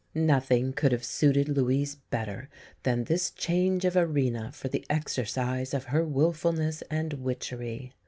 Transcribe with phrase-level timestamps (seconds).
[0.15, 2.49] Nothing could have suited Louise better
[2.81, 7.91] than this change of arena for the exercise of her wilfulness and witchery.